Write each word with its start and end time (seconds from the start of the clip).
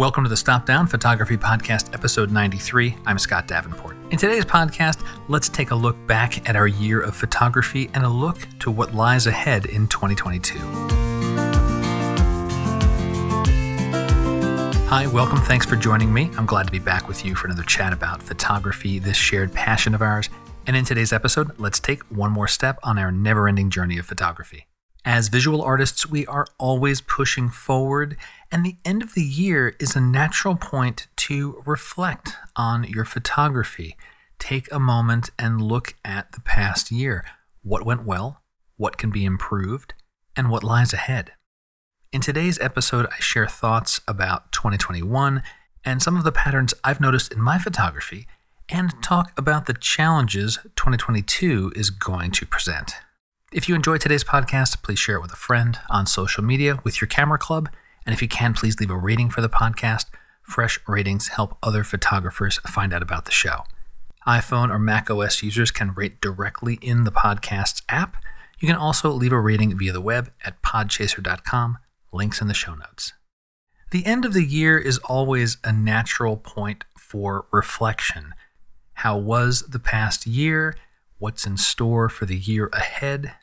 Welcome 0.00 0.24
to 0.24 0.30
the 0.30 0.36
Stop 0.38 0.64
Down 0.64 0.86
Photography 0.86 1.36
Podcast, 1.36 1.92
episode 1.92 2.30
93. 2.30 2.96
I'm 3.04 3.18
Scott 3.18 3.46
Davenport. 3.46 3.98
In 4.10 4.16
today's 4.16 4.46
podcast, 4.46 5.06
let's 5.28 5.50
take 5.50 5.72
a 5.72 5.74
look 5.74 5.94
back 6.06 6.48
at 6.48 6.56
our 6.56 6.66
year 6.66 7.02
of 7.02 7.14
photography 7.14 7.90
and 7.92 8.02
a 8.02 8.08
look 8.08 8.38
to 8.60 8.70
what 8.70 8.94
lies 8.94 9.26
ahead 9.26 9.66
in 9.66 9.86
2022. 9.88 10.58
Hi, 14.88 15.06
welcome. 15.12 15.38
Thanks 15.40 15.66
for 15.66 15.76
joining 15.76 16.10
me. 16.10 16.30
I'm 16.38 16.46
glad 16.46 16.64
to 16.64 16.72
be 16.72 16.78
back 16.78 17.06
with 17.06 17.22
you 17.22 17.34
for 17.34 17.48
another 17.48 17.64
chat 17.64 17.92
about 17.92 18.22
photography, 18.22 19.00
this 19.00 19.18
shared 19.18 19.52
passion 19.52 19.94
of 19.94 20.00
ours. 20.00 20.30
And 20.66 20.76
in 20.76 20.86
today's 20.86 21.12
episode, 21.12 21.58
let's 21.58 21.78
take 21.78 22.02
one 22.04 22.30
more 22.30 22.48
step 22.48 22.78
on 22.82 22.96
our 22.96 23.12
never 23.12 23.46
ending 23.46 23.68
journey 23.68 23.98
of 23.98 24.06
photography. 24.06 24.66
As 25.04 25.28
visual 25.28 25.62
artists, 25.62 26.06
we 26.06 26.26
are 26.26 26.46
always 26.58 27.00
pushing 27.00 27.48
forward, 27.48 28.18
and 28.50 28.64
the 28.64 28.76
end 28.84 29.02
of 29.02 29.14
the 29.14 29.22
year 29.22 29.76
is 29.78 29.94
a 29.94 30.00
natural 30.00 30.56
point 30.56 31.06
to 31.16 31.62
reflect 31.64 32.36
on 32.56 32.84
your 32.84 33.04
photography. 33.04 33.96
Take 34.38 34.70
a 34.72 34.80
moment 34.80 35.30
and 35.38 35.62
look 35.62 35.94
at 36.04 36.32
the 36.32 36.40
past 36.40 36.90
year. 36.90 37.24
What 37.62 37.84
went 37.84 38.04
well? 38.04 38.42
What 38.76 38.98
can 38.98 39.10
be 39.10 39.24
improved? 39.24 39.94
And 40.34 40.50
what 40.50 40.64
lies 40.64 40.92
ahead? 40.92 41.32
In 42.12 42.20
today's 42.20 42.58
episode, 42.58 43.06
I 43.06 43.20
share 43.20 43.46
thoughts 43.46 44.00
about 44.08 44.50
2021 44.52 45.42
and 45.84 46.02
some 46.02 46.16
of 46.16 46.24
the 46.24 46.32
patterns 46.32 46.74
I've 46.84 47.00
noticed 47.00 47.32
in 47.32 47.40
my 47.40 47.58
photography, 47.58 48.26
and 48.68 48.92
talk 49.02 49.32
about 49.38 49.66
the 49.66 49.74
challenges 49.74 50.58
2022 50.76 51.72
is 51.74 51.90
going 51.90 52.30
to 52.32 52.46
present. 52.46 52.94
If 53.52 53.68
you 53.68 53.74
enjoyed 53.74 54.00
today's 54.00 54.22
podcast, 54.22 54.82
please 54.82 54.98
share 54.98 55.16
it 55.16 55.22
with 55.22 55.32
a 55.32 55.36
friend 55.36 55.78
on 55.88 56.06
social 56.06 56.44
media 56.44 56.78
with 56.84 57.00
your 57.00 57.08
camera 57.08 57.38
club. 57.38 57.68
And 58.06 58.12
if 58.12 58.22
you 58.22 58.28
can, 58.28 58.54
please 58.54 58.78
leave 58.80 58.90
a 58.90 58.96
rating 58.96 59.30
for 59.30 59.40
the 59.40 59.48
podcast. 59.48 60.06
Fresh 60.42 60.80
ratings 60.86 61.28
help 61.28 61.56
other 61.62 61.84
photographers 61.84 62.58
find 62.66 62.92
out 62.92 63.02
about 63.02 63.24
the 63.24 63.30
show. 63.30 63.64
iPhone 64.26 64.70
or 64.70 64.78
Mac 64.78 65.10
OS 65.10 65.42
users 65.42 65.70
can 65.70 65.94
rate 65.94 66.20
directly 66.20 66.78
in 66.82 67.04
the 67.04 67.12
podcast's 67.12 67.82
app. 67.88 68.16
You 68.58 68.68
can 68.68 68.76
also 68.76 69.10
leave 69.10 69.32
a 69.32 69.40
rating 69.40 69.76
via 69.78 69.92
the 69.92 70.00
web 70.00 70.30
at 70.44 70.60
podchaser.com. 70.62 71.78
Links 72.12 72.40
in 72.40 72.48
the 72.48 72.54
show 72.54 72.74
notes. 72.74 73.12
The 73.90 74.04
end 74.06 74.24
of 74.24 74.34
the 74.34 74.44
year 74.44 74.78
is 74.78 74.98
always 74.98 75.56
a 75.64 75.72
natural 75.72 76.36
point 76.36 76.84
for 76.98 77.46
reflection. 77.52 78.34
How 78.94 79.16
was 79.16 79.62
the 79.62 79.78
past 79.78 80.26
year? 80.26 80.76
What's 81.18 81.46
in 81.46 81.56
store 81.56 82.08
for 82.08 82.26
the 82.26 82.36
year 82.36 82.68
ahead? 82.72 83.34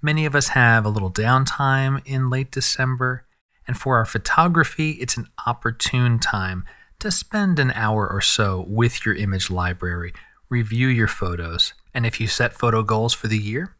Many 0.00 0.26
of 0.26 0.36
us 0.36 0.48
have 0.48 0.84
a 0.84 0.88
little 0.90 1.10
downtime 1.10 2.00
in 2.04 2.30
late 2.30 2.50
December, 2.50 3.26
and 3.68 3.76
for 3.76 3.98
our 3.98 4.06
photography, 4.06 4.92
it's 4.92 5.18
an 5.18 5.28
opportune 5.46 6.18
time 6.18 6.64
to 6.98 7.10
spend 7.10 7.58
an 7.58 7.70
hour 7.72 8.10
or 8.10 8.22
so 8.22 8.64
with 8.66 9.04
your 9.04 9.14
image 9.14 9.50
library, 9.50 10.12
review 10.48 10.88
your 10.88 11.06
photos, 11.06 11.74
and 11.94 12.06
if 12.06 12.18
you 12.18 12.26
set 12.26 12.54
photo 12.54 12.82
goals 12.82 13.12
for 13.12 13.28
the 13.28 13.38
year, 13.38 13.76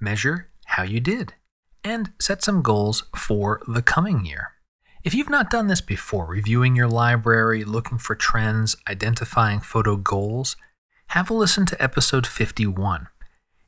measure 0.00 0.48
how 0.66 0.84
you 0.84 1.00
did, 1.00 1.34
and 1.82 2.12
set 2.20 2.42
some 2.42 2.62
goals 2.62 3.02
for 3.16 3.60
the 3.66 3.82
coming 3.82 4.24
year. 4.24 4.52
If 5.02 5.12
you've 5.12 5.28
not 5.28 5.50
done 5.50 5.66
this 5.66 5.80
before, 5.80 6.26
reviewing 6.26 6.76
your 6.76 6.88
library, 6.88 7.64
looking 7.64 7.98
for 7.98 8.14
trends, 8.14 8.76
identifying 8.88 9.58
photo 9.58 9.96
goals, 9.96 10.56
have 11.08 11.28
a 11.28 11.34
listen 11.34 11.66
to 11.66 11.82
episode 11.82 12.26
51. 12.26 13.08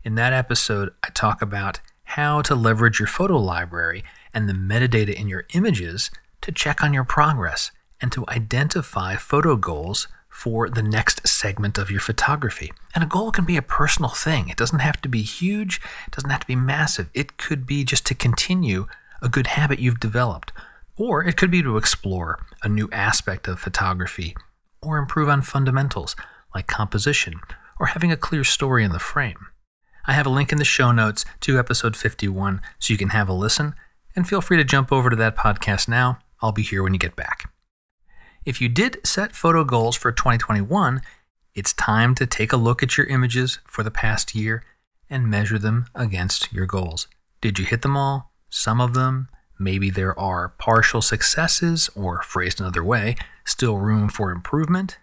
In 0.04 0.14
that 0.14 0.32
episode, 0.32 0.94
I 1.02 1.08
talk 1.10 1.42
about 1.42 1.80
how 2.04 2.42
to 2.42 2.54
leverage 2.54 3.00
your 3.00 3.08
photo 3.08 3.36
library 3.36 4.04
and 4.34 4.48
the 4.48 4.52
metadata 4.52 5.14
in 5.14 5.28
your 5.28 5.46
images 5.54 6.10
to 6.42 6.52
check 6.52 6.82
on 6.82 6.92
your 6.92 7.04
progress 7.04 7.70
and 8.00 8.12
to 8.12 8.24
identify 8.28 9.16
photo 9.16 9.56
goals 9.56 10.08
for 10.28 10.68
the 10.68 10.82
next 10.82 11.26
segment 11.26 11.78
of 11.78 11.90
your 11.90 12.00
photography. 12.00 12.72
And 12.94 13.04
a 13.04 13.06
goal 13.06 13.30
can 13.30 13.44
be 13.44 13.56
a 13.56 13.62
personal 13.62 14.10
thing. 14.10 14.48
It 14.48 14.56
doesn't 14.56 14.80
have 14.80 15.00
to 15.02 15.08
be 15.08 15.22
huge, 15.22 15.80
it 16.06 16.12
doesn't 16.12 16.30
have 16.30 16.40
to 16.40 16.46
be 16.46 16.56
massive. 16.56 17.08
It 17.14 17.36
could 17.36 17.66
be 17.66 17.84
just 17.84 18.04
to 18.06 18.14
continue 18.14 18.86
a 19.22 19.28
good 19.28 19.46
habit 19.46 19.78
you've 19.78 20.00
developed, 20.00 20.52
or 20.96 21.24
it 21.24 21.36
could 21.36 21.50
be 21.50 21.62
to 21.62 21.76
explore 21.76 22.44
a 22.62 22.68
new 22.68 22.88
aspect 22.92 23.46
of 23.46 23.60
photography 23.60 24.34
or 24.82 24.98
improve 24.98 25.28
on 25.28 25.40
fundamentals 25.40 26.16
like 26.54 26.66
composition 26.66 27.40
or 27.78 27.86
having 27.86 28.12
a 28.12 28.16
clear 28.16 28.44
story 28.44 28.84
in 28.84 28.92
the 28.92 28.98
frame. 28.98 29.46
I 30.06 30.12
have 30.12 30.26
a 30.26 30.30
link 30.30 30.52
in 30.52 30.58
the 30.58 30.64
show 30.64 30.92
notes 30.92 31.24
to 31.40 31.58
episode 31.58 31.96
51 31.96 32.60
so 32.78 32.92
you 32.92 32.98
can 32.98 33.08
have 33.10 33.28
a 33.28 33.32
listen, 33.32 33.74
and 34.14 34.28
feel 34.28 34.40
free 34.40 34.56
to 34.56 34.64
jump 34.64 34.92
over 34.92 35.10
to 35.10 35.16
that 35.16 35.36
podcast 35.36 35.88
now. 35.88 36.18
I'll 36.40 36.52
be 36.52 36.62
here 36.62 36.82
when 36.82 36.92
you 36.92 36.98
get 36.98 37.16
back. 37.16 37.50
If 38.44 38.60
you 38.60 38.68
did 38.68 38.98
set 39.04 39.34
photo 39.34 39.64
goals 39.64 39.96
for 39.96 40.12
2021, 40.12 41.00
it's 41.54 41.72
time 41.72 42.14
to 42.16 42.26
take 42.26 42.52
a 42.52 42.58
look 42.58 42.82
at 42.82 42.96
your 42.98 43.06
images 43.06 43.58
for 43.66 43.82
the 43.82 43.90
past 43.90 44.34
year 44.34 44.62
and 45.08 45.30
measure 45.30 45.58
them 45.58 45.86
against 45.94 46.52
your 46.52 46.66
goals. 46.66 47.06
Did 47.40 47.58
you 47.58 47.64
hit 47.64 47.82
them 47.82 47.96
all? 47.96 48.32
Some 48.50 48.80
of 48.80 48.94
them? 48.94 49.28
Maybe 49.58 49.88
there 49.88 50.18
are 50.18 50.48
partial 50.48 51.00
successes, 51.00 51.88
or 51.94 52.22
phrased 52.22 52.60
another 52.60 52.82
way, 52.82 53.16
still 53.44 53.78
room 53.78 54.08
for 54.08 54.30
improvement. 54.30 54.98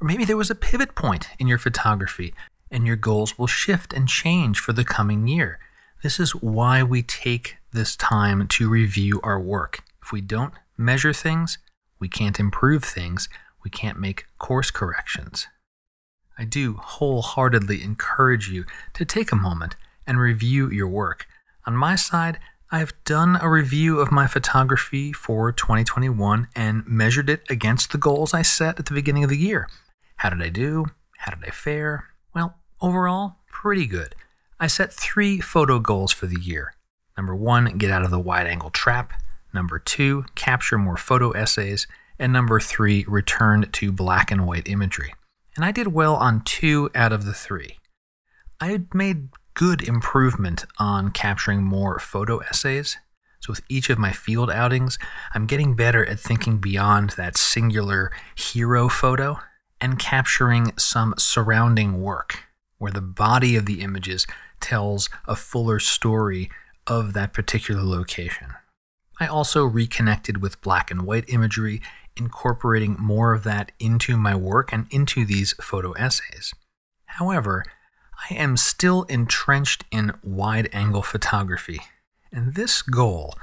Or 0.00 0.06
maybe 0.06 0.24
there 0.24 0.36
was 0.36 0.50
a 0.50 0.56
pivot 0.56 0.94
point 0.94 1.28
in 1.38 1.46
your 1.46 1.58
photography 1.58 2.34
and 2.70 2.86
your 2.86 2.96
goals 2.96 3.38
will 3.38 3.46
shift 3.46 3.92
and 3.92 4.08
change 4.08 4.58
for 4.58 4.72
the 4.72 4.84
coming 4.84 5.28
year. 5.28 5.60
This 6.04 6.20
is 6.20 6.34
why 6.34 6.82
we 6.82 7.02
take 7.02 7.56
this 7.72 7.96
time 7.96 8.46
to 8.48 8.68
review 8.68 9.22
our 9.22 9.40
work. 9.40 9.82
If 10.02 10.12
we 10.12 10.20
don't 10.20 10.52
measure 10.76 11.14
things, 11.14 11.56
we 11.98 12.10
can't 12.10 12.38
improve 12.38 12.84
things, 12.84 13.30
we 13.64 13.70
can't 13.70 13.98
make 13.98 14.26
course 14.36 14.70
corrections. 14.70 15.46
I 16.36 16.44
do 16.44 16.74
wholeheartedly 16.74 17.82
encourage 17.82 18.50
you 18.50 18.66
to 18.92 19.06
take 19.06 19.32
a 19.32 19.36
moment 19.36 19.76
and 20.06 20.20
review 20.20 20.70
your 20.70 20.88
work. 20.88 21.26
On 21.66 21.74
my 21.74 21.96
side, 21.96 22.38
I've 22.70 22.92
done 23.04 23.38
a 23.40 23.48
review 23.48 23.98
of 23.98 24.12
my 24.12 24.26
photography 24.26 25.10
for 25.10 25.52
2021 25.52 26.48
and 26.54 26.86
measured 26.86 27.30
it 27.30 27.44
against 27.48 27.92
the 27.92 27.98
goals 27.98 28.34
I 28.34 28.42
set 28.42 28.78
at 28.78 28.84
the 28.84 28.94
beginning 28.94 29.24
of 29.24 29.30
the 29.30 29.38
year. 29.38 29.70
How 30.16 30.28
did 30.28 30.42
I 30.42 30.50
do? 30.50 30.84
How 31.16 31.34
did 31.34 31.42
I 31.48 31.50
fare? 31.50 32.10
Well, 32.34 32.58
Overall, 32.84 33.36
pretty 33.48 33.86
good. 33.86 34.14
I 34.60 34.66
set 34.68 34.92
three 34.92 35.40
photo 35.40 35.78
goals 35.78 36.12
for 36.12 36.26
the 36.26 36.40
year. 36.40 36.74
Number 37.16 37.34
one, 37.34 37.76
get 37.78 37.90
out 37.90 38.04
of 38.04 38.10
the 38.10 38.20
wide 38.20 38.46
angle 38.46 38.70
trap. 38.70 39.12
Number 39.52 39.78
two, 39.78 40.24
capture 40.34 40.78
more 40.78 40.96
photo 40.96 41.30
essays. 41.32 41.86
And 42.18 42.32
number 42.32 42.60
three, 42.60 43.04
return 43.08 43.68
to 43.72 43.92
black 43.92 44.30
and 44.30 44.46
white 44.46 44.68
imagery. 44.68 45.14
And 45.56 45.64
I 45.64 45.72
did 45.72 45.88
well 45.88 46.16
on 46.16 46.42
two 46.42 46.90
out 46.94 47.12
of 47.12 47.24
the 47.24 47.34
three. 47.34 47.78
I 48.60 48.68
had 48.68 48.94
made 48.94 49.28
good 49.54 49.82
improvement 49.82 50.64
on 50.78 51.10
capturing 51.10 51.62
more 51.62 51.98
photo 51.98 52.38
essays. 52.38 52.96
So, 53.40 53.52
with 53.52 53.62
each 53.68 53.90
of 53.90 53.98
my 53.98 54.10
field 54.10 54.50
outings, 54.50 54.98
I'm 55.34 55.46
getting 55.46 55.74
better 55.74 56.04
at 56.06 56.18
thinking 56.18 56.58
beyond 56.58 57.10
that 57.10 57.36
singular 57.36 58.10
hero 58.34 58.88
photo 58.88 59.38
and 59.80 59.98
capturing 59.98 60.72
some 60.78 61.14
surrounding 61.18 62.00
work 62.00 62.43
where 62.84 62.92
the 62.92 63.00
body 63.00 63.56
of 63.56 63.64
the 63.64 63.80
images 63.80 64.26
tells 64.60 65.08
a 65.26 65.34
fuller 65.34 65.78
story 65.78 66.50
of 66.86 67.14
that 67.14 67.32
particular 67.32 67.82
location. 67.82 68.48
I 69.18 69.26
also 69.26 69.64
reconnected 69.64 70.42
with 70.42 70.60
black 70.60 70.90
and 70.90 71.06
white 71.06 71.24
imagery, 71.28 71.80
incorporating 72.14 72.96
more 73.00 73.32
of 73.32 73.42
that 73.44 73.72
into 73.80 74.18
my 74.18 74.34
work 74.34 74.70
and 74.70 74.86
into 74.90 75.24
these 75.24 75.54
photo 75.62 75.92
essays. 75.92 76.52
However, 77.06 77.64
I 78.30 78.34
am 78.34 78.58
still 78.58 79.04
entrenched 79.04 79.86
in 79.90 80.12
wide 80.22 80.68
angle 80.70 81.02
photography, 81.02 81.80
and 82.30 82.54
this 82.54 82.82
goal, 82.82 83.34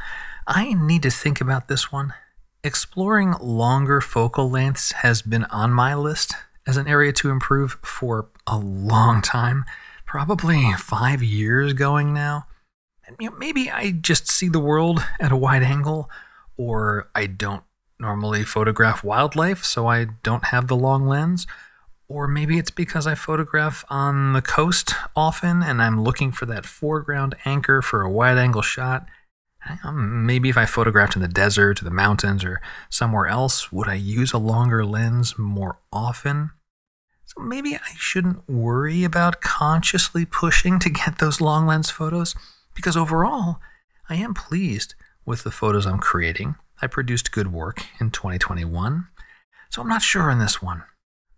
I 0.45 0.75
need 0.75 1.01
to 1.01 1.09
think 1.09 1.41
about 1.41 1.67
this 1.67 1.91
one. 1.91 2.13
Exploring 2.63 3.33
longer 3.41 4.01
focal 4.01 4.51
lengths 4.51 4.91
has 4.91 5.23
been 5.23 5.45
on 5.45 5.71
my 5.71 5.95
list 5.95 6.35
as 6.67 6.77
an 6.77 6.87
area 6.87 7.11
to 7.13 7.29
improve 7.29 7.77
for 7.83 8.29
a 8.47 8.57
long 8.57 9.21
time, 9.21 9.65
probably 10.05 10.71
five 10.73 11.23
years 11.23 11.73
going 11.73 12.13
now. 12.13 12.45
Maybe 13.37 13.69
I 13.69 13.91
just 13.91 14.31
see 14.31 14.47
the 14.47 14.59
world 14.59 15.03
at 15.19 15.31
a 15.31 15.37
wide 15.37 15.63
angle, 15.63 16.09
or 16.57 17.09
I 17.13 17.25
don't 17.25 17.63
normally 17.99 18.43
photograph 18.43 19.03
wildlife, 19.03 19.63
so 19.63 19.87
I 19.87 20.07
don't 20.23 20.45
have 20.45 20.67
the 20.67 20.75
long 20.75 21.07
lens. 21.07 21.45
Or 22.07 22.27
maybe 22.27 22.57
it's 22.57 22.71
because 22.71 23.07
I 23.07 23.15
photograph 23.15 23.85
on 23.89 24.33
the 24.33 24.41
coast 24.41 24.93
often 25.15 25.63
and 25.63 25.81
I'm 25.81 26.03
looking 26.03 26.33
for 26.33 26.45
that 26.47 26.65
foreground 26.65 27.35
anchor 27.45 27.81
for 27.81 28.01
a 28.01 28.11
wide 28.11 28.37
angle 28.37 28.61
shot. 28.61 29.05
Maybe 29.93 30.49
if 30.49 30.57
I 30.57 30.65
photographed 30.65 31.15
in 31.15 31.21
the 31.21 31.27
desert 31.27 31.81
or 31.81 31.85
the 31.85 31.91
mountains 31.91 32.43
or 32.43 32.61
somewhere 32.89 33.27
else, 33.27 33.71
would 33.71 33.87
I 33.87 33.93
use 33.93 34.33
a 34.33 34.37
longer 34.37 34.83
lens 34.85 35.37
more 35.37 35.77
often? 35.91 36.51
So 37.25 37.41
maybe 37.41 37.75
I 37.75 37.93
shouldn't 37.95 38.49
worry 38.49 39.03
about 39.03 39.41
consciously 39.41 40.25
pushing 40.25 40.79
to 40.79 40.89
get 40.89 41.19
those 41.19 41.39
long 41.39 41.65
lens 41.65 41.89
photos 41.89 42.35
because 42.73 42.97
overall, 42.97 43.59
I 44.09 44.15
am 44.15 44.33
pleased 44.33 44.95
with 45.25 45.43
the 45.43 45.51
photos 45.51 45.85
I'm 45.85 45.99
creating. 45.99 46.55
I 46.81 46.87
produced 46.87 47.31
good 47.31 47.53
work 47.53 47.85
in 47.99 48.11
2021, 48.11 49.07
so 49.69 49.81
I'm 49.81 49.87
not 49.87 50.01
sure 50.01 50.31
on 50.31 50.39
this 50.39 50.61
one. 50.61 50.83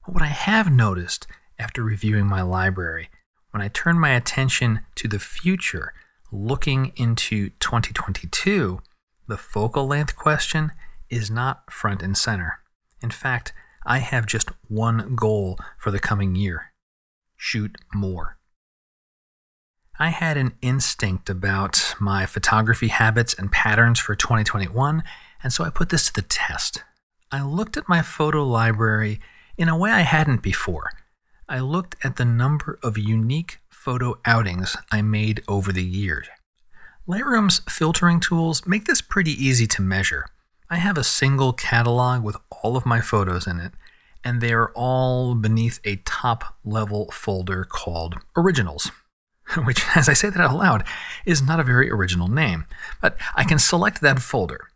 But 0.06 0.14
what 0.14 0.24
I 0.24 0.28
have 0.28 0.72
noticed 0.72 1.28
after 1.60 1.84
reviewing 1.84 2.26
my 2.26 2.42
library, 2.42 3.10
when 3.52 3.62
I 3.62 3.68
turn 3.68 4.00
my 4.00 4.12
attention 4.12 4.80
to 4.96 5.08
the 5.08 5.20
future, 5.20 5.94
looking 6.34 6.92
into 6.96 7.50
2022, 7.60 8.82
the 9.28 9.38
focal 9.38 9.86
length 9.86 10.16
question 10.16 10.72
is 11.10 11.30
not 11.30 11.72
front 11.72 12.02
and 12.02 12.18
center. 12.18 12.60
In 13.02 13.12
fact, 13.12 13.54
I 13.86 14.00
have 14.00 14.26
just 14.26 14.50
one 14.68 15.16
goal 15.16 15.60
for 15.78 15.92
the 15.92 16.00
coming 16.00 16.36
year 16.36 16.72
shoot 17.38 17.76
more. 17.94 18.38
I 20.00 20.10
had 20.10 20.38
an 20.38 20.54
instinct 20.62 21.30
about 21.30 21.94
my 22.00 22.26
photography 22.26 22.88
habits 22.88 23.34
and 23.34 23.52
patterns 23.52 24.00
for 24.00 24.16
2021, 24.16 25.04
and 25.44 25.54
so 25.54 25.64
I 25.64 25.70
put 25.70 25.90
this 25.90 26.08
to 26.08 26.14
the 26.14 26.22
test. 26.22 26.84
I 27.32 27.44
looked 27.44 27.78
at 27.78 27.90
my 27.90 28.02
photo 28.02 28.46
library 28.46 29.20
in 29.58 29.68
a 29.68 29.78
way 29.78 29.92
I 29.92 30.02
hadn't 30.02 30.42
before. 30.42 30.92
I 31.48 31.60
looked 31.60 31.96
at 32.04 32.16
the 32.16 32.26
number 32.26 32.80
of 32.82 32.98
unique 32.98 33.60
photo 33.84 34.18
outings 34.24 34.78
I 34.94 35.02
made 35.02 35.44
over 35.46 35.74
the 35.74 35.84
years. 35.84 36.30
Lightroom's 37.06 37.60
filtering 37.70 38.22
tools 38.22 38.66
make 38.66 38.86
this 38.86 39.02
pretty 39.02 39.32
easy 39.32 39.68
to 39.68 39.82
measure. 39.82 40.26
I 40.70 40.78
have 40.78 40.98
a 40.98 41.04
single 41.04 41.52
catalog 41.52 42.24
with 42.24 42.38
all 42.50 42.78
of 42.78 42.86
my 42.86 43.02
photos 43.02 43.46
in 43.46 43.60
it, 43.60 43.74
and 44.24 44.40
they 44.40 44.54
are 44.54 44.72
all 44.74 45.36
beneath 45.36 45.82
a 45.84 45.98
top 46.06 46.56
level 46.64 47.12
folder 47.12 47.66
called 47.66 48.16
Originals, 48.38 48.90
which, 49.66 49.84
as 49.98 50.08
I 50.08 50.14
say 50.14 50.30
that 50.30 50.40
out 50.40 50.56
loud, 50.56 50.86
is 51.26 51.42
not 51.42 51.60
a 51.60 51.66
very 51.66 51.92
original 51.92 52.30
name. 52.30 52.64
But 53.02 53.18
I 53.36 53.44
can 53.44 53.60
select 53.60 54.00
that 54.00 54.22
folder 54.22 54.70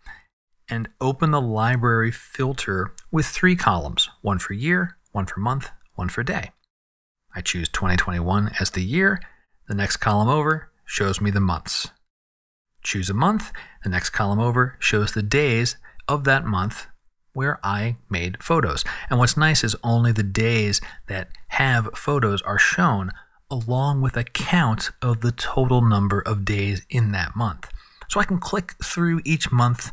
and 0.67 0.89
open 0.99 1.31
the 1.31 1.39
library 1.39 2.11
filter 2.11 2.91
with 3.09 3.25
three 3.25 3.55
columns 3.55 4.09
one 4.21 4.39
for 4.39 4.51
year, 4.51 4.97
one 5.13 5.25
for 5.25 5.39
month, 5.39 5.69
one 5.95 6.09
for 6.09 6.23
day. 6.23 6.51
I 7.37 7.41
choose 7.41 7.69
2021 7.69 8.53
as 8.59 8.71
the 8.71 8.81
year. 8.81 9.21
The 9.67 9.75
next 9.75 9.97
column 9.97 10.27
over 10.27 10.71
shows 10.85 11.21
me 11.21 11.29
the 11.29 11.39
months. 11.39 11.91
Choose 12.81 13.11
a 13.11 13.13
month. 13.13 13.51
The 13.83 13.91
next 13.91 14.09
column 14.09 14.39
over 14.39 14.75
shows 14.79 15.11
the 15.11 15.21
days 15.21 15.77
of 16.07 16.23
that 16.23 16.45
month 16.45 16.87
where 17.33 17.59
I 17.63 17.97
made 18.09 18.41
photos. 18.43 18.83
And 19.07 19.19
what's 19.19 19.37
nice 19.37 19.63
is 19.63 19.75
only 19.83 20.11
the 20.11 20.23
days 20.23 20.81
that 21.09 21.29
have 21.49 21.89
photos 21.93 22.41
are 22.41 22.57
shown 22.57 23.11
along 23.51 24.01
with 24.01 24.17
a 24.17 24.23
count 24.23 24.89
of 25.03 25.21
the 25.21 25.31
total 25.31 25.83
number 25.83 26.21
of 26.21 26.43
days 26.43 26.87
in 26.89 27.11
that 27.11 27.35
month. 27.35 27.69
So 28.09 28.19
I 28.19 28.23
can 28.23 28.39
click 28.39 28.73
through 28.83 29.21
each 29.23 29.51
month 29.51 29.91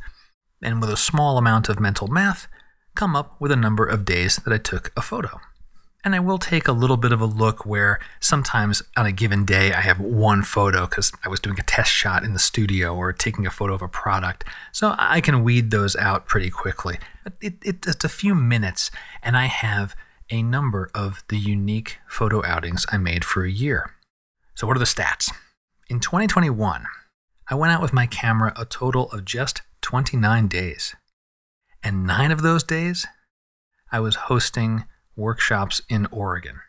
and 0.62 0.80
with 0.80 0.88
a 0.88 0.96
small 0.96 1.36
amount 1.36 1.68
of 1.68 1.78
mental 1.78 2.08
math, 2.08 2.48
come 2.94 3.14
up 3.14 3.38
with 3.38 3.52
a 3.52 3.56
number 3.56 3.84
of 3.84 4.06
days 4.06 4.36
that 4.36 4.52
I 4.54 4.56
took 4.56 4.92
a 4.96 5.02
photo. 5.02 5.40
And 6.04 6.14
I 6.14 6.20
will 6.20 6.38
take 6.38 6.68
a 6.68 6.72
little 6.72 6.98
bit 6.98 7.12
of 7.12 7.22
a 7.22 7.26
look 7.26 7.64
where 7.64 7.98
sometimes 8.20 8.82
on 8.94 9.06
a 9.06 9.12
given 9.12 9.46
day 9.46 9.72
I 9.72 9.80
have 9.80 9.98
one 9.98 10.42
photo 10.42 10.86
because 10.86 11.10
I 11.24 11.30
was 11.30 11.40
doing 11.40 11.58
a 11.58 11.62
test 11.62 11.90
shot 11.90 12.24
in 12.24 12.34
the 12.34 12.38
studio 12.38 12.94
or 12.94 13.12
taking 13.14 13.46
a 13.46 13.50
photo 13.50 13.72
of 13.72 13.80
a 13.80 13.88
product. 13.88 14.44
So 14.70 14.94
I 14.98 15.22
can 15.22 15.42
weed 15.42 15.70
those 15.70 15.96
out 15.96 16.26
pretty 16.26 16.50
quickly. 16.50 16.98
It, 17.40 17.54
it, 17.64 17.86
it's 17.86 18.04
a 18.04 18.10
few 18.10 18.34
minutes 18.34 18.90
and 19.22 19.34
I 19.34 19.46
have 19.46 19.96
a 20.30 20.42
number 20.42 20.90
of 20.94 21.24
the 21.28 21.38
unique 21.38 21.98
photo 22.06 22.44
outings 22.44 22.86
I 22.92 22.98
made 22.98 23.24
for 23.24 23.44
a 23.44 23.50
year. 23.50 23.94
So, 24.54 24.66
what 24.66 24.76
are 24.76 24.80
the 24.80 24.84
stats? 24.84 25.32
In 25.88 26.00
2021, 26.00 26.84
I 27.48 27.54
went 27.54 27.72
out 27.72 27.82
with 27.82 27.92
my 27.92 28.06
camera 28.06 28.52
a 28.56 28.64
total 28.64 29.10
of 29.10 29.24
just 29.24 29.62
29 29.82 30.48
days. 30.48 30.94
And 31.82 32.06
nine 32.06 32.30
of 32.30 32.42
those 32.42 32.62
days, 32.62 33.06
I 33.92 34.00
was 34.00 34.14
hosting 34.16 34.84
workshops 35.16 35.80
in 35.88 36.06
Oregon. 36.06 36.60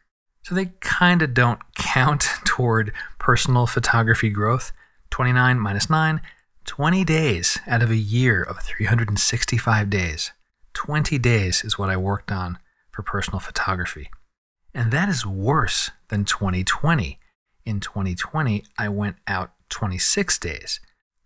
So 0.43 0.53
they 0.53 0.71
kind 0.79 1.21
of 1.21 1.33
don't 1.33 1.59
count 1.75 2.27
toward 2.45 2.93
personal 3.19 3.67
photography 3.67 4.29
growth. 4.29 4.71
29 5.11 5.59
minus 5.59 5.89
9, 5.89 6.19
20 6.65 7.03
days 7.05 7.59
out 7.67 7.81
of 7.81 7.89
a 7.89 7.95
year 7.95 8.43
of 8.43 8.59
365 8.61 9.89
days. 9.89 10.31
20 10.73 11.17
days 11.19 11.63
is 11.63 11.77
what 11.77 11.89
I 11.89 11.95
worked 11.95 12.31
on 12.31 12.57
for 12.91 13.01
personal 13.01 13.39
photography. 13.39 14.09
And 14.73 14.91
that 14.91 15.07
is 15.07 15.25
worse 15.25 15.91
than 16.09 16.25
2020. 16.25 17.19
In 17.65 17.79
2020, 17.79 18.63
I 18.77 18.89
went 18.89 19.15
out 19.25 19.53
26 19.69 20.37
days. 20.39 20.79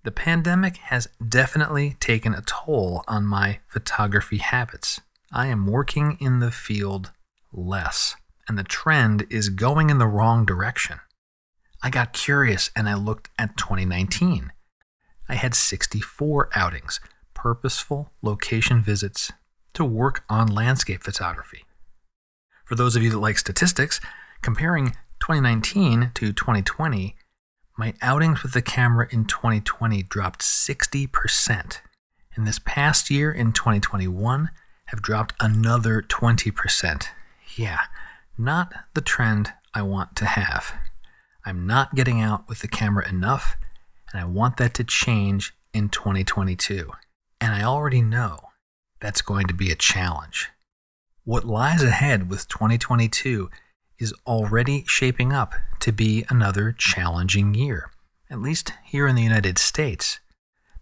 The 0.04 0.12
pandemic 0.12 0.78
has 0.78 1.10
definitely 1.28 1.98
taken 2.00 2.34
a 2.34 2.42
toll 2.42 3.04
on 3.08 3.26
my 3.26 3.60
photography 3.68 4.38
habits. 4.38 5.02
I 5.32 5.48
am 5.48 5.68
working 5.68 6.18
in 6.20 6.40
the 6.40 6.52
field 6.52 7.12
less, 7.54 8.16
and 8.48 8.58
the 8.58 8.64
trend 8.64 9.28
is 9.30 9.50
going 9.50 9.90
in 9.90 10.00
the 10.00 10.08
wrong 10.08 10.44
direction. 10.44 11.00
I 11.84 11.92
got 11.92 12.14
curious 12.14 12.72
and 12.76 12.90
I 12.90 12.96
looked 12.96 13.30
at 13.38 13.56
2019. 13.56 14.52
I 15.30 15.36
had 15.36 15.54
64 15.54 16.50
outings, 16.56 17.00
purposeful 17.36 18.12
location 18.24 18.82
visits 18.82 19.32
to 19.74 19.86
work 19.86 20.24
on 20.30 20.48
landscape 20.48 21.04
photography. 21.04 21.64
For 22.66 22.74
those 22.76 22.96
of 22.96 23.04
you 23.04 23.12
that 23.12 23.20
like 23.20 23.38
statistics, 23.38 24.02
comparing 24.42 24.96
2019 25.20 26.12
to 26.16 26.34
2020, 26.34 27.16
my 27.78 27.94
outings 28.02 28.42
with 28.42 28.54
the 28.54 28.62
camera 28.64 29.08
in 29.12 29.26
2020 29.26 30.04
dropped 30.04 30.42
60%. 30.42 31.78
In 32.36 32.46
this 32.46 32.60
past 32.60 33.10
year 33.10 33.32
in 33.32 33.54
2021 33.54 34.50
have 34.90 35.02
dropped 35.02 35.36
another 35.40 36.02
20%. 36.02 37.08
Yeah, 37.56 37.82
not 38.38 38.74
the 38.94 39.02
trend 39.02 39.54
I 39.74 39.84
want 39.84 40.16
to 40.18 40.26
have. 40.26 40.74
I'm 41.46 41.68
not 41.68 41.96
getting 41.96 42.22
out 42.22 42.50
with 42.50 42.60
the 42.60 42.68
camera 42.68 43.08
enough, 43.08 43.56
and 44.12 44.20
I 44.20 44.26
want 44.26 44.58
that 44.58 44.74
to 44.76 44.84
change 44.84 45.54
in 45.74 45.90
2022. 45.90 46.92
And 47.40 47.54
I 47.54 47.64
already 47.64 48.02
know 48.02 48.40
that's 49.00 49.22
going 49.22 49.48
to 49.48 49.54
be 49.54 49.72
a 49.72 49.76
challenge. 49.76 50.50
What 51.24 51.46
lies 51.46 51.84
ahead 51.84 52.30
with 52.30 52.48
2022 52.48 53.50
is 54.00 54.14
already 54.26 54.84
shaping 54.88 55.32
up 55.32 55.54
to 55.82 55.92
be 55.92 56.26
another 56.30 56.72
challenging 56.72 57.54
year, 57.54 57.92
at 58.30 58.42
least 58.42 58.74
here 58.86 59.08
in 59.08 59.16
the 59.16 59.22
United 59.22 59.60
States. 59.60 60.20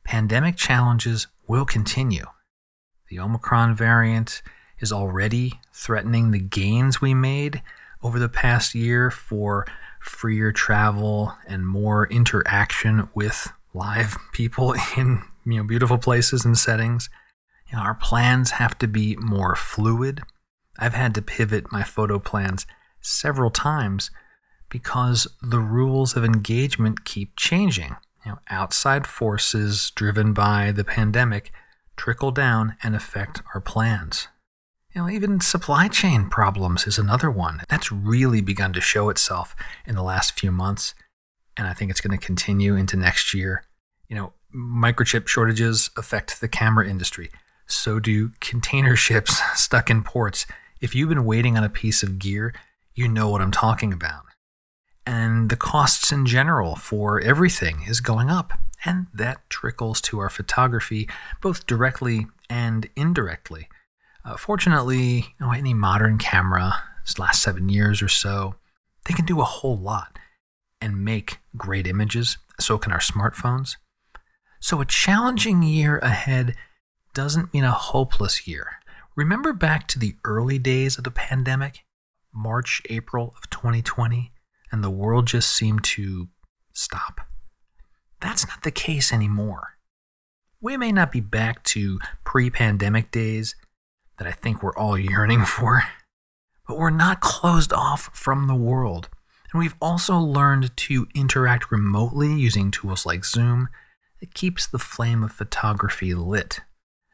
Pandemic 0.05 0.55
challenges 0.55 1.27
will 1.47 1.65
continue. 1.65 2.25
The 3.09 3.19
Omicron 3.19 3.75
variant 3.75 4.41
is 4.79 4.91
already 4.91 5.59
threatening 5.73 6.31
the 6.31 6.39
gains 6.39 7.01
we 7.01 7.13
made 7.13 7.61
over 8.03 8.19
the 8.19 8.29
past 8.29 8.75
year 8.75 9.09
for 9.09 9.65
freer 9.99 10.51
travel 10.51 11.33
and 11.47 11.67
more 11.67 12.07
interaction 12.07 13.09
with 13.13 13.51
live 13.73 14.17
people 14.31 14.75
in 14.95 15.23
you 15.45 15.57
know 15.57 15.63
beautiful 15.63 15.97
places 15.97 16.45
and 16.45 16.57
settings. 16.57 17.09
You 17.69 17.77
know, 17.77 17.83
our 17.83 17.95
plans 17.95 18.51
have 18.51 18.77
to 18.79 18.87
be 18.87 19.15
more 19.17 19.55
fluid. 19.55 20.21
I've 20.79 20.93
had 20.93 21.15
to 21.15 21.21
pivot 21.21 21.71
my 21.71 21.83
photo 21.83 22.19
plans 22.19 22.65
several 23.01 23.49
times 23.49 24.11
because 24.69 25.27
the 25.41 25.59
rules 25.59 26.15
of 26.15 26.23
engagement 26.23 27.05
keep 27.05 27.35
changing. 27.35 27.95
You 28.25 28.33
know, 28.33 28.39
outside 28.49 29.07
forces 29.07 29.91
driven 29.95 30.33
by 30.33 30.71
the 30.71 30.83
pandemic 30.83 31.51
trickle 31.97 32.31
down 32.31 32.77
and 32.81 32.95
affect 32.95 33.41
our 33.53 33.59
plans. 33.59 34.27
You 34.93 35.01
know, 35.01 35.09
even 35.09 35.41
supply 35.41 35.89
chain 35.89 36.29
problems 36.29 36.87
is 36.87 36.97
another 36.97 37.29
one. 37.29 37.61
That's 37.69 37.91
really 37.91 38.41
begun 38.41 38.73
to 38.73 38.81
show 38.81 39.09
itself 39.09 39.55
in 39.85 39.95
the 39.95 40.03
last 40.03 40.39
few 40.39 40.51
months, 40.51 40.95
and 41.57 41.67
I 41.67 41.73
think 41.73 41.91
it's 41.91 42.01
going 42.01 42.17
to 42.17 42.25
continue 42.25 42.75
into 42.75 42.95
next 42.95 43.33
year. 43.33 43.63
You 44.07 44.15
know, 44.15 44.33
microchip 44.55 45.27
shortages 45.27 45.89
affect 45.97 46.39
the 46.39 46.47
camera 46.47 46.89
industry. 46.89 47.29
So 47.67 47.99
do 47.99 48.31
container 48.39 48.95
ships 49.07 49.41
stuck 49.59 49.89
in 49.89 50.03
ports. 50.03 50.45
If 50.79 50.95
you've 50.95 51.09
been 51.09 51.25
waiting 51.25 51.57
on 51.57 51.63
a 51.63 51.69
piece 51.69 52.03
of 52.03 52.19
gear, 52.19 52.53
you 52.95 53.07
know 53.07 53.29
what 53.29 53.41
I'm 53.41 53.51
talking 53.51 53.91
about. 53.91 54.23
And 55.05 55.49
the 55.49 55.55
costs 55.55 56.11
in 56.11 56.25
general 56.25 56.75
for 56.75 57.21
everything 57.21 57.83
is 57.87 58.01
going 58.01 58.29
up. 58.29 58.53
And 58.85 59.07
that 59.13 59.49
trickles 59.49 60.01
to 60.01 60.19
our 60.19 60.29
photography, 60.29 61.09
both 61.41 61.65
directly 61.65 62.27
and 62.49 62.89
indirectly. 62.95 63.67
Uh, 64.23 64.37
fortunately, 64.37 65.15
you 65.39 65.45
know, 65.45 65.51
any 65.51 65.73
modern 65.73 66.17
camera, 66.17 66.81
this 67.03 67.17
last 67.17 67.41
seven 67.41 67.69
years 67.69 68.01
or 68.01 68.07
so, 68.07 68.55
they 69.05 69.13
can 69.13 69.25
do 69.25 69.41
a 69.41 69.45
whole 69.45 69.77
lot 69.77 70.19
and 70.81 71.03
make 71.03 71.39
great 71.55 71.87
images. 71.87 72.37
So 72.59 72.77
can 72.77 72.91
our 72.91 72.99
smartphones. 72.99 73.77
So 74.59 74.81
a 74.81 74.85
challenging 74.85 75.63
year 75.63 75.99
ahead 75.99 76.55
doesn't 77.13 77.53
mean 77.53 77.63
a 77.63 77.71
hopeless 77.71 78.47
year. 78.47 78.79
Remember 79.15 79.53
back 79.53 79.87
to 79.87 79.99
the 79.99 80.15
early 80.23 80.59
days 80.59 80.97
of 80.97 81.03
the 81.03 81.11
pandemic? 81.11 81.83
March, 82.33 82.81
April 82.89 83.33
of 83.35 83.49
2020, 83.49 84.31
and 84.71 84.83
the 84.83 84.91
world 84.91 85.25
just 85.25 85.49
seemed 85.51 85.83
to 85.83 86.27
stop. 86.73 87.26
That's 88.21 88.47
not 88.47 88.63
the 88.63 88.71
case 88.71 89.13
anymore. 89.13 89.77
We 90.59 90.75
may 90.77 90.91
not 90.91 91.11
be 91.11 91.19
back 91.19 91.63
to 91.65 91.99
pre 92.23 92.49
pandemic 92.49 93.11
days 93.11 93.55
that 94.17 94.27
I 94.27 94.31
think 94.31 94.63
we're 94.63 94.75
all 94.75 94.97
yearning 94.97 95.45
for, 95.45 95.83
but 96.67 96.77
we're 96.77 96.89
not 96.89 97.21
closed 97.21 97.71
off 97.71 98.09
from 98.13 98.47
the 98.47 98.55
world. 98.55 99.09
And 99.53 99.59
we've 99.59 99.75
also 99.81 100.17
learned 100.17 100.75
to 100.75 101.07
interact 101.15 101.71
remotely 101.71 102.33
using 102.33 102.69
tools 102.69 103.05
like 103.05 103.23
Zoom 103.23 103.69
that 104.19 104.33
keeps 104.33 104.67
the 104.67 104.79
flame 104.79 105.23
of 105.23 105.31
photography 105.31 106.13
lit. 106.13 106.59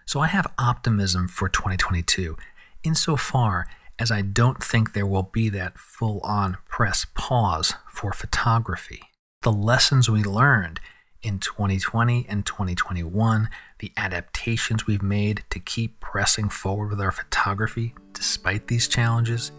So 0.05 0.19
I 0.19 0.27
have 0.27 0.51
optimism 0.57 1.27
for 1.27 1.47
2022 1.47 2.37
insofar 2.83 3.67
as 3.99 4.11
I 4.11 4.21
don't 4.21 4.63
think 4.63 4.93
there 4.93 5.05
will 5.05 5.29
be 5.31 5.49
that 5.49 5.77
full 5.77 6.19
on 6.21 6.57
press 6.67 7.05
pause 7.13 7.75
for 7.89 8.11
photography. 8.11 9.01
The 9.43 9.51
lessons 9.51 10.09
we 10.09 10.23
learned 10.23 10.79
in 11.21 11.37
2020 11.37 12.27
and 12.29 12.45
2021, 12.45 13.49
the 13.79 13.91
adaptations 13.97 14.87
we've 14.87 15.03
made 15.03 15.43
to 15.49 15.59
keep 15.59 15.99
pressing 15.99 16.47
forward 16.47 16.91
with 16.91 17.01
our 17.01 17.11
photography 17.11 17.93
despite 18.13 18.67
these 18.67 18.87
challenges, 18.87 19.51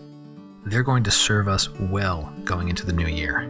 they're 0.64 0.82
going 0.82 1.02
to 1.02 1.10
serve 1.10 1.48
us 1.48 1.68
well 1.68 2.32
going 2.44 2.70
into 2.70 2.86
the 2.86 2.94
new 2.94 3.06
year. 3.06 3.42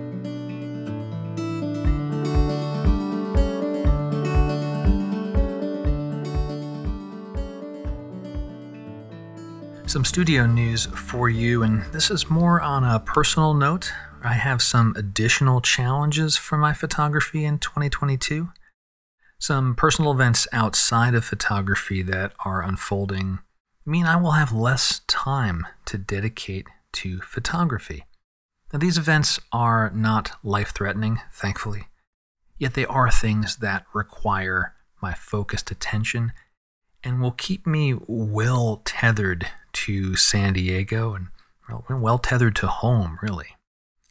Some 9.86 10.04
studio 10.04 10.46
news 10.46 10.86
for 10.86 11.28
you, 11.28 11.62
and 11.62 11.84
this 11.92 12.10
is 12.10 12.28
more 12.28 12.60
on 12.60 12.82
a 12.82 12.98
personal 12.98 13.54
note. 13.54 13.92
I 14.24 14.32
have 14.32 14.62
some 14.62 14.94
additional 14.96 15.60
challenges 15.60 16.38
for 16.38 16.56
my 16.56 16.72
photography 16.72 17.44
in 17.44 17.58
2022. 17.58 18.48
Some 19.38 19.74
personal 19.74 20.12
events 20.12 20.48
outside 20.50 21.14
of 21.14 21.26
photography 21.26 22.00
that 22.00 22.32
are 22.42 22.62
unfolding 22.62 23.40
mean 23.84 24.06
I 24.06 24.16
will 24.16 24.30
have 24.30 24.50
less 24.50 25.02
time 25.06 25.66
to 25.84 25.98
dedicate 25.98 26.66
to 26.92 27.20
photography. 27.20 28.06
Now, 28.72 28.78
these 28.78 28.96
events 28.96 29.38
are 29.52 29.90
not 29.94 30.32
life 30.42 30.72
threatening, 30.74 31.20
thankfully, 31.30 31.88
yet 32.56 32.72
they 32.72 32.86
are 32.86 33.10
things 33.10 33.56
that 33.56 33.84
require 33.92 34.72
my 35.02 35.12
focused 35.12 35.70
attention 35.70 36.32
and 37.02 37.20
will 37.20 37.32
keep 37.32 37.66
me 37.66 37.94
well 38.06 38.80
tethered 38.86 39.48
to 39.74 40.16
San 40.16 40.54
Diego 40.54 41.14
and 41.14 41.28
well 42.02 42.18
tethered 42.18 42.56
to 42.56 42.68
home, 42.68 43.18
really. 43.20 43.48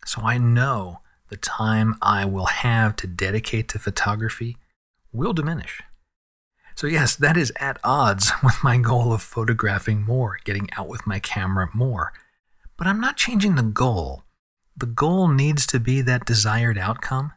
So 0.05 0.22
I 0.22 0.38
know 0.38 1.00
the 1.29 1.38
time 1.38 1.95
I 2.01 2.25
will 2.25 2.45
have 2.45 2.95
to 2.98 3.07
dedicate 3.07 3.67
to 3.69 3.79
photography 3.79 4.57
will 5.12 5.33
diminish. 5.33 5.81
So, 6.75 6.88
yes, 6.88 7.15
that 7.15 7.38
is 7.38 7.53
at 7.60 7.79
odds 7.83 8.31
with 8.43 8.63
my 8.63 8.77
goal 8.77 9.13
of 9.13 9.22
photographing 9.22 10.03
more, 10.03 10.39
getting 10.43 10.69
out 10.77 10.88
with 10.88 11.05
my 11.07 11.19
camera 11.19 11.69
more. 11.74 12.13
But 12.77 12.88
I'm 12.88 13.00
not 13.00 13.17
changing 13.17 13.55
the 13.55 13.63
goal. 13.63 14.24
The 14.75 14.88
goal 14.88 15.27
needs 15.27 15.67
to 15.67 15.79
be 15.79 16.01
that 16.01 16.25
desired 16.25 16.77
outcome, 16.77 17.33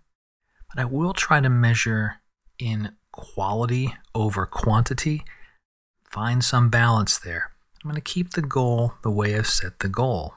but 0.75 0.81
I 0.81 0.87
will 0.87 1.13
try 1.13 1.41
to 1.41 1.51
measure 1.51 2.17
in 2.59 2.93
quality 3.13 3.95
over 4.15 4.47
quantity, 4.47 5.23
find 6.05 6.43
some 6.43 6.71
balance 6.71 7.19
there. 7.19 7.53
I'm 7.83 7.91
going 7.91 8.03
to 8.03 8.13
keep 8.13 8.33
the 8.33 8.43
goal 8.43 8.95
the 9.03 9.11
way 9.11 9.37
I've 9.37 9.47
set 9.47 9.81
the 9.81 9.89
goal. 9.89 10.35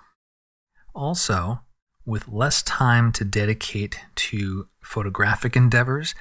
Also, 0.93 1.61
with 2.05 2.27
less 2.27 2.61
time 2.63 3.11
to 3.13 3.23
dedicate 3.23 3.99
to 4.15 4.67
photographic 4.81 5.55
endeavors, 5.55 6.15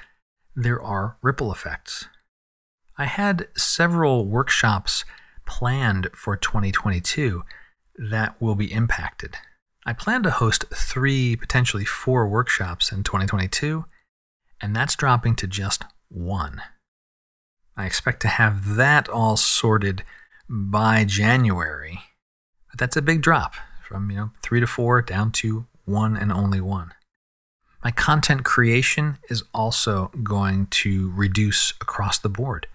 there 0.55 0.81
are 0.81 1.17
ripple 1.21 1.51
effects. 1.51 2.07
I 2.97 3.05
had 3.05 3.47
several 3.55 4.25
workshops 4.25 5.05
planned 5.45 6.09
for 6.13 6.35
2022 6.35 7.43
that 7.97 8.41
will 8.41 8.55
be 8.55 8.71
impacted. 8.71 9.37
I 9.85 9.93
plan 9.93 10.21
to 10.23 10.31
host 10.31 10.65
three, 10.73 11.35
potentially 11.35 11.85
four 11.85 12.27
workshops 12.27 12.91
in 12.91 13.03
2022, 13.03 13.85
and 14.61 14.75
that's 14.75 14.95
dropping 14.95 15.35
to 15.37 15.47
just 15.47 15.85
one. 16.09 16.61
I 17.77 17.85
expect 17.85 18.21
to 18.23 18.27
have 18.27 18.75
that 18.75 19.07
all 19.07 19.37
sorted 19.37 20.03
by 20.49 21.05
January. 21.05 22.01
But 22.69 22.79
that's 22.79 22.97
a 22.97 23.01
big 23.01 23.21
drop 23.21 23.55
from, 23.87 24.11
you 24.11 24.17
know, 24.17 24.31
3 24.43 24.59
to 24.59 24.67
4 24.67 25.01
down 25.01 25.31
to 25.31 25.65
1 25.89 26.15
and 26.15 26.31
only 26.31 26.61
1. 26.61 26.93
My 27.83 27.91
content 27.91 28.43
creation 28.45 29.17
is 29.29 29.43
also 29.53 30.11
going 30.23 30.67
to 30.67 31.11
reduce 31.15 31.73
across 31.81 32.19
the 32.19 32.29
board. 32.29 32.67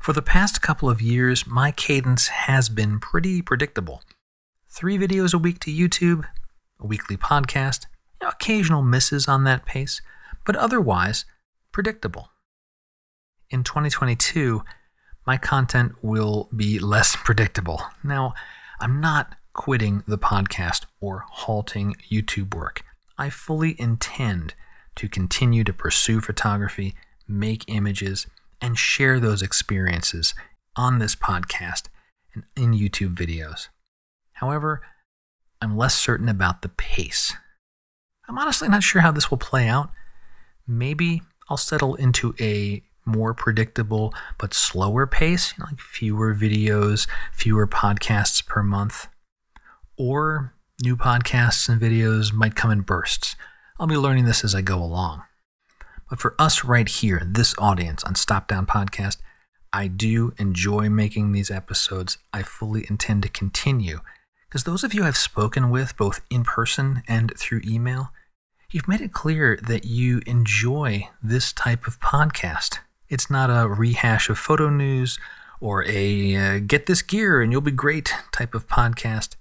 For 0.00 0.12
the 0.12 0.22
past 0.22 0.62
couple 0.62 0.88
of 0.88 1.02
years, 1.02 1.46
my 1.46 1.70
cadence 1.70 2.28
has 2.28 2.68
been 2.68 2.98
pretty 2.98 3.42
predictable. 3.42 4.02
3 4.70 4.98
videos 4.98 5.34
a 5.34 5.38
week 5.38 5.60
to 5.60 5.70
YouTube, 5.70 6.24
a 6.80 6.86
weekly 6.86 7.16
podcast, 7.16 7.86
you 8.20 8.26
know, 8.26 8.30
occasional 8.30 8.82
misses 8.82 9.28
on 9.28 9.44
that 9.44 9.66
pace, 9.66 10.00
but 10.46 10.56
otherwise 10.56 11.24
predictable. 11.72 12.30
In 13.50 13.64
2022, 13.64 14.62
my 15.26 15.36
content 15.36 15.92
will 16.02 16.48
be 16.54 16.78
less 16.78 17.16
predictable. 17.24 17.82
Now, 18.02 18.34
I'm 18.80 19.00
not 19.00 19.36
quitting 19.52 20.02
the 20.06 20.18
podcast 20.18 20.86
or 21.00 21.24
halting 21.28 21.96
YouTube 22.10 22.54
work. 22.54 22.82
I 23.18 23.30
fully 23.30 23.76
intend 23.78 24.54
to 24.96 25.08
continue 25.08 25.64
to 25.64 25.72
pursue 25.72 26.20
photography, 26.20 26.94
make 27.28 27.64
images, 27.68 28.26
and 28.60 28.78
share 28.78 29.18
those 29.20 29.42
experiences 29.42 30.34
on 30.76 30.98
this 30.98 31.14
podcast 31.14 31.88
and 32.34 32.44
in 32.56 32.72
YouTube 32.72 33.14
videos. 33.14 33.68
However, 34.34 34.82
I'm 35.60 35.76
less 35.76 35.94
certain 35.94 36.28
about 36.28 36.62
the 36.62 36.68
pace. 36.68 37.34
I'm 38.28 38.38
honestly 38.38 38.68
not 38.68 38.82
sure 38.82 39.02
how 39.02 39.12
this 39.12 39.30
will 39.30 39.38
play 39.38 39.68
out. 39.68 39.90
Maybe 40.66 41.22
I'll 41.48 41.56
settle 41.56 41.94
into 41.96 42.34
a 42.40 42.82
more 43.04 43.34
predictable 43.34 44.14
but 44.38 44.54
slower 44.54 45.06
pace, 45.06 45.52
you 45.52 45.62
know, 45.62 45.68
like 45.70 45.80
fewer 45.80 46.34
videos, 46.34 47.08
fewer 47.32 47.66
podcasts 47.66 48.44
per 48.46 48.62
month. 48.62 49.08
Or 49.96 50.54
new 50.82 50.96
podcasts 50.96 51.68
and 51.68 51.80
videos 51.80 52.32
might 52.32 52.54
come 52.54 52.70
in 52.70 52.80
bursts. 52.80 53.36
I'll 53.78 53.86
be 53.86 53.96
learning 53.96 54.24
this 54.24 54.44
as 54.44 54.54
I 54.54 54.62
go 54.62 54.82
along. 54.82 55.22
But 56.08 56.20
for 56.20 56.34
us 56.38 56.64
right 56.64 56.88
here, 56.88 57.22
this 57.24 57.54
audience 57.58 58.04
on 58.04 58.14
Stop 58.14 58.48
Down 58.48 58.66
Podcast, 58.66 59.16
I 59.72 59.86
do 59.86 60.34
enjoy 60.38 60.90
making 60.90 61.32
these 61.32 61.50
episodes. 61.50 62.18
I 62.32 62.42
fully 62.42 62.86
intend 62.90 63.22
to 63.22 63.28
continue. 63.28 64.00
Because 64.48 64.64
those 64.64 64.84
of 64.84 64.92
you 64.92 65.04
I've 65.04 65.16
spoken 65.16 65.70
with, 65.70 65.96
both 65.96 66.20
in 66.28 66.44
person 66.44 67.02
and 67.08 67.32
through 67.38 67.62
email, 67.64 68.12
you've 68.70 68.88
made 68.88 69.00
it 69.00 69.14
clear 69.14 69.58
that 69.66 69.86
you 69.86 70.20
enjoy 70.26 71.08
this 71.22 71.52
type 71.52 71.86
of 71.86 71.98
podcast. 72.00 72.80
It's 73.08 73.30
not 73.30 73.48
a 73.48 73.66
rehash 73.66 74.28
of 74.28 74.38
photo 74.38 74.68
news 74.68 75.18
or 75.60 75.84
a 75.86 76.36
uh, 76.36 76.58
get 76.58 76.86
this 76.86 77.00
gear 77.00 77.40
and 77.40 77.50
you'll 77.50 77.62
be 77.62 77.70
great 77.70 78.14
type 78.32 78.54
of 78.54 78.68
podcast. 78.68 79.36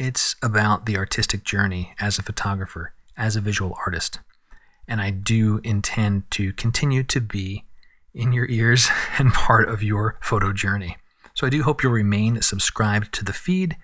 It's 0.00 0.34
about 0.42 0.86
the 0.86 0.96
artistic 0.96 1.44
journey 1.44 1.92
as 2.00 2.18
a 2.18 2.22
photographer, 2.22 2.94
as 3.18 3.36
a 3.36 3.40
visual 3.42 3.76
artist. 3.84 4.18
And 4.88 4.98
I 4.98 5.10
do 5.10 5.60
intend 5.62 6.30
to 6.30 6.54
continue 6.54 7.02
to 7.02 7.20
be 7.20 7.66
in 8.14 8.32
your 8.32 8.48
ears 8.48 8.88
and 9.18 9.30
part 9.30 9.68
of 9.68 9.82
your 9.82 10.16
photo 10.22 10.54
journey. 10.54 10.96
So 11.34 11.46
I 11.46 11.50
do 11.50 11.64
hope 11.64 11.82
you'll 11.82 11.92
remain 11.92 12.40
subscribed 12.40 13.12
to 13.12 13.26
the 13.26 13.34
feed, 13.34 13.76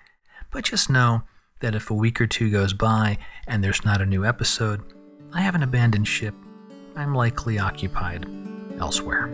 but 0.49 0.63
just 0.63 0.89
know 0.89 1.21
that 1.59 1.75
if 1.75 1.91
a 1.91 1.93
week 1.93 2.19
or 2.19 2.25
two 2.25 2.49
goes 2.49 2.73
by 2.73 3.19
and 3.45 3.63
there's 3.63 3.85
not 3.85 4.01
a 4.01 4.05
new 4.07 4.25
episode, 4.25 4.81
I 5.33 5.41
haven't 5.41 5.61
abandoned 5.61 6.07
ship. 6.07 6.33
I'm 6.95 7.13
likely 7.13 7.59
occupied 7.59 8.25
elsewhere. 8.79 9.29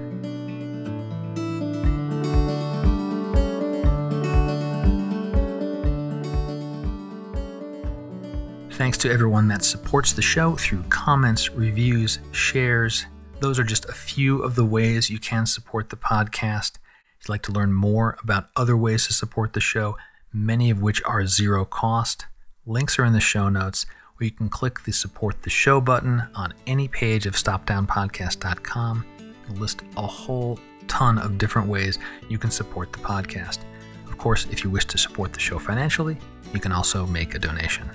Thanks 8.73 8.97
to 8.99 9.11
everyone 9.11 9.47
that 9.49 9.63
supports 9.63 10.13
the 10.13 10.23
show 10.23 10.55
through 10.55 10.81
comments, 10.89 11.51
reviews, 11.51 12.17
shares. 12.31 13.05
Those 13.39 13.59
are 13.59 13.63
just 13.63 13.85
a 13.85 13.93
few 13.93 14.41
of 14.41 14.55
the 14.55 14.65
ways 14.65 15.11
you 15.11 15.19
can 15.19 15.45
support 15.45 15.91
the 15.91 15.95
podcast. 15.95 16.77
If 17.19 17.27
you'd 17.27 17.29
like 17.29 17.43
to 17.43 17.51
learn 17.51 17.71
more 17.71 18.17
about 18.23 18.49
other 18.55 18.75
ways 18.75 19.05
to 19.05 19.13
support 19.13 19.53
the 19.53 19.61
show, 19.61 19.95
many 20.33 20.71
of 20.71 20.81
which 20.81 21.03
are 21.05 21.27
zero 21.27 21.65
cost, 21.65 22.25
links 22.65 22.97
are 22.97 23.05
in 23.05 23.13
the 23.13 23.19
show 23.19 23.47
notes, 23.47 23.85
or 24.19 24.23
you 24.23 24.31
can 24.31 24.49
click 24.49 24.83
the 24.85 24.91
support 24.91 25.43
the 25.43 25.51
show 25.51 25.79
button 25.79 26.23
on 26.33 26.55
any 26.65 26.87
page 26.87 27.27
of 27.27 27.35
stopdownpodcast.com 27.35 29.05
list 29.51 29.83
a 29.97 30.07
whole 30.07 30.57
ton 30.87 31.19
of 31.19 31.37
different 31.37 31.67
ways 31.67 31.99
you 32.27 32.39
can 32.39 32.49
support 32.49 32.91
the 32.91 32.99
podcast. 32.99 33.59
Of 34.07 34.17
course, 34.17 34.47
if 34.49 34.63
you 34.63 34.71
wish 34.71 34.85
to 34.85 34.97
support 34.97 35.31
the 35.31 35.39
show 35.39 35.59
financially, 35.59 36.17
you 36.55 36.59
can 36.59 36.71
also 36.71 37.05
make 37.05 37.35
a 37.35 37.39
donation. 37.39 37.87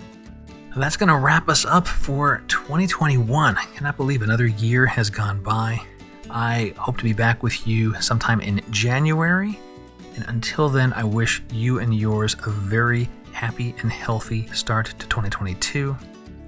That's 0.77 0.97
going 0.97 1.09
to 1.09 1.17
wrap 1.17 1.49
us 1.49 1.65
up 1.65 1.89
for 1.89 2.43
2021. 2.49 3.57
I 3.57 3.65
cannot 3.75 3.97
believe 3.97 4.23
another 4.23 4.47
year 4.47 4.87
has 4.87 5.11
gone 5.11 5.43
by. 5.43 5.81
I 6.31 6.75
hope 6.77 6.99
to 6.99 7.05
be 7.05 7.13
back 7.13 7.43
with 7.43 7.67
you 7.67 7.95
sometime 8.01 8.41
in 8.41 8.61
January. 8.71 9.59
And 10.15 10.25
until 10.29 10.69
then, 10.69 10.93
I 10.93 11.05
wish 11.05 11.43
you 11.53 11.79
and 11.79 11.95
yours 11.95 12.37
a 12.47 12.51
very 12.51 13.09
happy 13.33 13.75
and 13.81 13.91
healthy 13.91 14.47
start 14.49 14.87
to 14.99 15.09
2022. 15.09 15.97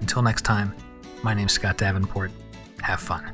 Until 0.01 0.23
next 0.23 0.43
time, 0.43 0.75
my 1.23 1.35
name's 1.35 1.53
Scott 1.53 1.79
Davenport. 1.79 2.31
Have 2.83 3.01
fun. 3.01 3.33